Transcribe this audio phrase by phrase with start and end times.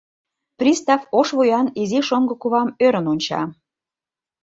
[0.57, 3.41] Пристав ош вуян изи шоҥго кувам ӧрын онча.